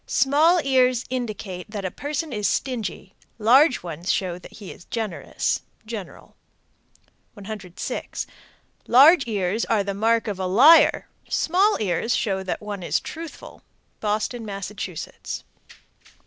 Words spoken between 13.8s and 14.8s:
Boston, Mass.